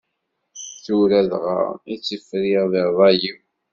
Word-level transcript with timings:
Tura 0.83 1.19
dɣa 1.31 1.59
i-tt 1.93 2.09
friɣ 2.27 2.63
di 2.71 2.83
ṛṛay-iw. 2.89 3.37